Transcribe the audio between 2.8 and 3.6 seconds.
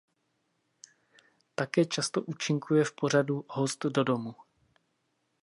v pořadu